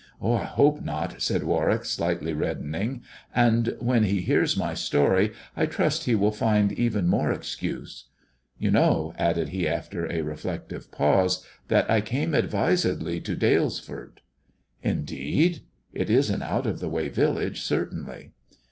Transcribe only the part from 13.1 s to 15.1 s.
to Dalesford." 56 THE dwarf's chamber"